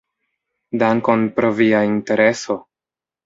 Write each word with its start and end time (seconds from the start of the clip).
Dankon 0.83 1.27
pro 1.35 1.51
via 1.59 1.81
intereso! 1.91 2.57